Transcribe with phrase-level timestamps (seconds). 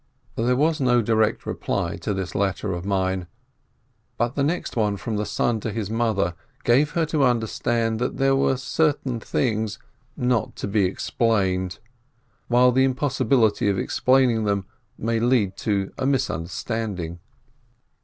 [0.35, 3.27] There was no direct reply to this letter of mine,
[4.17, 7.29] but the next one from the son to his mother gave her to 306 BERSCHADSKI
[7.35, 9.77] understand that there are certain things
[10.17, 11.77] not to be explained,
[12.47, 14.65] while the impossibility of explaining them
[14.97, 17.19] may lead to a misunderstanding.